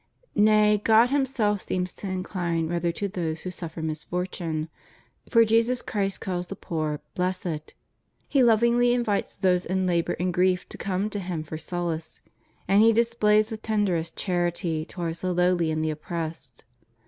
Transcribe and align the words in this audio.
Nay, 0.33 0.81
God 0.83 1.11
Himself 1.11 1.61
seems 1.61 1.93
to 1.93 2.07
incline 2.07 2.67
rather 2.67 2.91
to 2.91 3.07
those 3.07 3.41
who 3.41 3.51
suffer 3.51 3.83
misfortune; 3.83 4.67
for 5.29 5.45
Jesus 5.45 5.83
Christ 5.83 6.19
calls 6.19 6.47
the 6.47 6.55
poor 6.55 7.01
"blessed";* 7.13 7.75
He 8.27 8.41
lovingly 8.41 8.93
invites 8.93 9.35
those 9.37 9.63
in 9.63 9.85
labor 9.85 10.13
and 10.19 10.33
grief 10.33 10.67
to 10.69 10.77
come 10.79 11.11
to 11.11 11.19
Him 11.19 11.43
for 11.43 11.59
solace;^ 11.59 12.19
and 12.67 12.81
He 12.81 12.93
displays 12.93 13.49
the 13.49 13.57
tenderest 13.57 14.15
charity 14.15 14.85
towards 14.85 15.21
the 15.21 15.33
lowly 15.33 15.69
and 15.69 15.85
the 15.85 15.91
oppressed. 15.91 16.63